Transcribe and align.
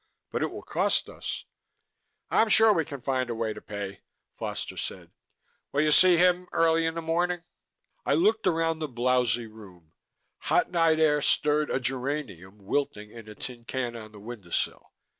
But 0.31 0.41
it 0.41 0.49
will 0.49 0.63
cost 0.63 1.09
us." 1.09 1.45
"I'm 2.31 2.49
sure 2.49 2.73
we 2.73 2.85
can 2.85 3.01
find 3.01 3.29
a 3.29 3.35
way 3.35 3.53
to 3.53 3.61
pay," 3.61 3.99
Foster 4.35 4.75
said. 4.75 5.11
"Will 5.71 5.81
you 5.81 5.91
see 5.91 6.17
him 6.17 6.47
early 6.51 6.87
in 6.87 6.95
the 6.95 7.03
morning?" 7.03 7.43
I 8.03 8.15
looked 8.15 8.47
around 8.47 8.79
the 8.79 8.87
blowsy 8.87 9.45
room. 9.45 9.93
Hot 10.39 10.71
night 10.71 10.99
air 10.99 11.21
stirred 11.21 11.69
a 11.69 11.79
geranium 11.79 12.65
wilting 12.65 13.11
in 13.11 13.27
a 13.29 13.35
tin 13.35 13.63
can 13.63 13.95
on 13.95 14.11
the 14.11 14.19
window 14.19 14.49
sill. 14.49 14.91